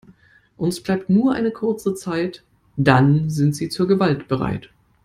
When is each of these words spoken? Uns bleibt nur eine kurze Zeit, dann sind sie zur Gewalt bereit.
Uns 0.57 0.81
bleibt 0.81 1.11
nur 1.11 1.33
eine 1.33 1.51
kurze 1.51 1.93
Zeit, 1.93 2.43
dann 2.75 3.29
sind 3.29 3.55
sie 3.55 3.69
zur 3.69 3.87
Gewalt 3.87 4.27
bereit. 4.27 4.71